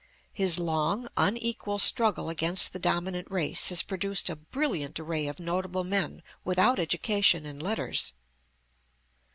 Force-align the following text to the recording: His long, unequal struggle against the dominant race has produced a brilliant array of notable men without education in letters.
His 0.33 0.57
long, 0.57 1.07
unequal 1.15 1.77
struggle 1.77 2.27
against 2.27 2.73
the 2.73 2.79
dominant 2.79 3.29
race 3.29 3.69
has 3.69 3.83
produced 3.83 4.31
a 4.31 4.35
brilliant 4.35 4.99
array 4.99 5.27
of 5.27 5.39
notable 5.39 5.83
men 5.83 6.23
without 6.43 6.79
education 6.79 7.45
in 7.45 7.59
letters. 7.59 8.11